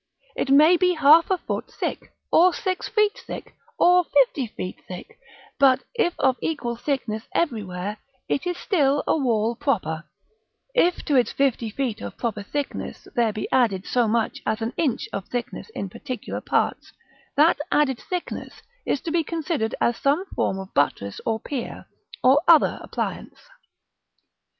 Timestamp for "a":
1.29-1.37, 9.05-9.15